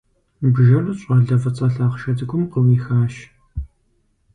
[0.53, 3.13] Бжэр щӀалэ фӀыцӀэ лъахъшэ цӀыкӀум къыӀуихащ.